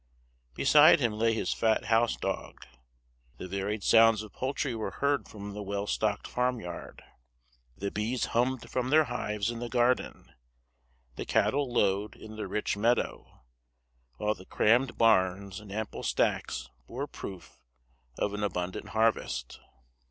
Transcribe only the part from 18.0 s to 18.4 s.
of